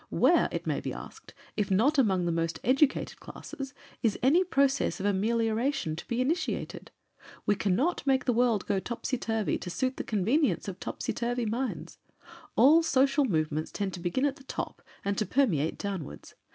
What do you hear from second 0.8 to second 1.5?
be asked,